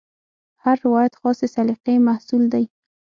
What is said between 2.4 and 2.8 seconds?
دی.